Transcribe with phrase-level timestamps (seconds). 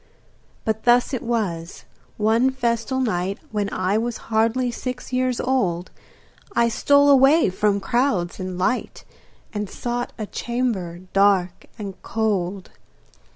[0.65, 1.85] But thus it was:
[2.17, 5.91] one festal night When I was hardly six years old
[6.55, 9.05] I stole away from crowds and light
[9.53, 12.71] And sought a chamber dark and cold.